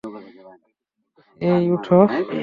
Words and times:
অ্যাই, 1.41 1.63
উঠো। 1.75 1.99